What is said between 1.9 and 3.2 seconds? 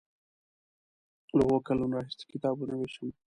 راهیسې کتابونه ویشم.